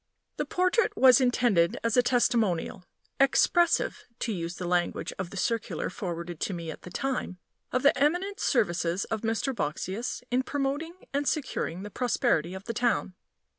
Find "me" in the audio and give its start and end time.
6.55-6.71